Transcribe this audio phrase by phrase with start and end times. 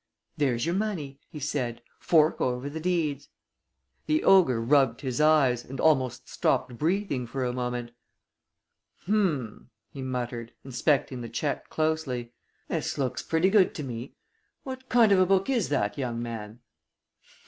[0.35, 1.83] "There's your money," he said.
[1.99, 3.29] "Fork over the deeds."
[4.07, 7.91] The ogre rubbed his eyes, and almost stopped breathing for a moment.
[9.03, 12.33] "H'm!" he muttered, inspecting the check closely.
[12.67, 14.15] "This looks pretty good to me.
[14.63, 16.61] What kind of a book is that, young man?"